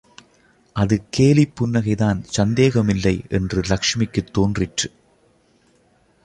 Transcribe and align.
அது 0.75 1.03
கேலிப் 1.17 1.53
புன்னகைதான் 1.59 2.23
சந்தேகமில்லை 2.23 3.23
என்று 3.29 3.61
லக்ஷ்மிக்குத் 3.61 4.31
தோன்றிற்று. 4.31 4.91